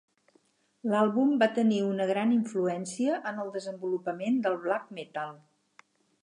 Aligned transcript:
L'àlbum 0.93 1.33
va 1.43 1.49
tenir 1.57 1.77
una 1.89 2.07
gran 2.11 2.31
influència 2.37 3.19
en 3.33 3.43
el 3.45 3.53
desenvolupament 3.59 4.41
del 4.49 4.59
black 4.65 4.89
metal. 5.01 5.39